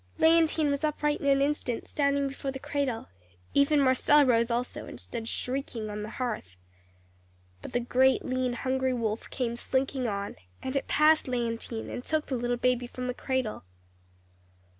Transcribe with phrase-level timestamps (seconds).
[0.17, 3.07] "Léontine was upright in an instant, standing before the cradle.
[3.53, 6.55] Even Marcelle rose also, and stood shrieking on the hearth.
[7.61, 12.25] "But the great, lean, hungry wolf came slinking on and it passed Léontine, and took
[12.25, 13.63] the little baby from the cradle.